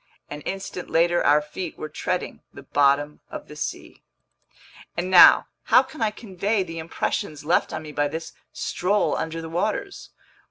An 0.31 0.41
instant 0.47 0.89
later 0.89 1.23
our 1.23 1.43
feet 1.43 1.77
were 1.77 1.87
treading 1.87 2.41
the 2.51 2.63
bottom 2.63 3.19
of 3.29 3.47
the 3.47 3.55
sea. 3.55 4.01
And 4.97 5.11
now, 5.11 5.45
how 5.65 5.83
can 5.83 6.01
I 6.01 6.09
convey 6.09 6.63
the 6.63 6.79
impressions 6.79 7.45
left 7.45 7.71
on 7.71 7.83
me 7.83 7.91
by 7.91 8.07
this 8.07 8.33
stroll 8.51 9.15
under 9.15 9.41
the 9.43 9.47
waters. 9.49 10.09